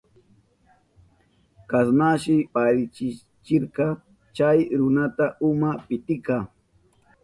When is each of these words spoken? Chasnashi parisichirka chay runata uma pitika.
Chasnashi 1.69 2.35
parisichirka 2.53 3.85
chay 4.35 4.59
runata 4.79 5.25
uma 5.47 5.69
pitika. 5.87 6.35